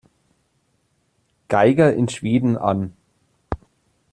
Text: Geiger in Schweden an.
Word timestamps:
Geiger 1.47 1.93
in 1.93 2.09
Schweden 2.09 2.57
an. 2.57 2.93